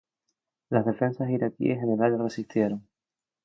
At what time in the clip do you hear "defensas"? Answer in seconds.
0.87-1.29